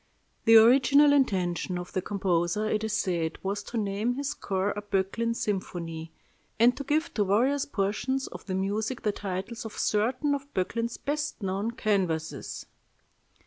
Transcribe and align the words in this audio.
The 0.45 0.55
original 0.57 1.13
intention 1.13 1.77
of 1.77 1.93
the 1.93 2.01
composer, 2.01 2.67
it 2.67 2.83
is 2.83 2.93
said, 2.93 3.37
was 3.43 3.61
to 3.65 3.77
name 3.77 4.15
his 4.15 4.29
score 4.29 4.71
a 4.71 4.81
"Böcklin" 4.81 5.35
symphony, 5.35 6.11
and 6.59 6.75
to 6.75 6.83
give 6.83 7.13
to 7.13 7.23
various 7.23 7.65
portions 7.65 8.25
of 8.25 8.43
the 8.47 8.55
music 8.55 9.03
the 9.03 9.11
titles 9.11 9.63
of 9.63 9.77
certain 9.77 10.33
of 10.33 10.51
Böcklin's 10.55 10.97
best 10.97 11.43
known 11.43 11.69
canvases. 11.69 12.65